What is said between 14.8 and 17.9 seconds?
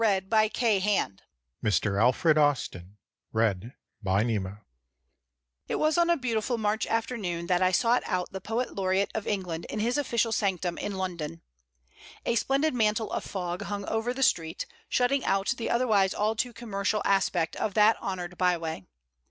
shutting out the otherwise all too commercial aspect of